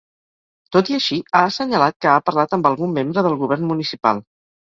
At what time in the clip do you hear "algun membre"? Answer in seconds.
2.71-3.25